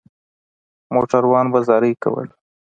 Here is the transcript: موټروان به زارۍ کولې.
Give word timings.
موټروان 0.93 1.45
به 1.53 1.59
زارۍ 1.67 1.93
کولې. 2.03 2.31